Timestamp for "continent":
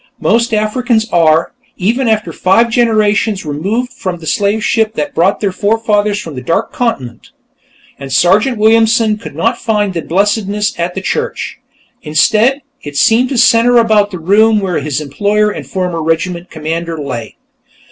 6.73-7.29